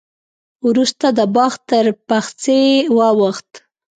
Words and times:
وروسته 0.67 1.07
د 1.17 1.19
باغ 1.35 1.53
تر 1.69 1.85
پخڅې 2.07 2.61
واوښت. 2.97 3.49